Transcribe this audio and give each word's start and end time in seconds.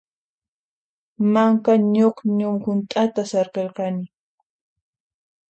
Manka 1.33 1.73
ñuqñu 1.95 2.49
hunt'ata 2.65 3.21
saqirqani. 3.31 4.05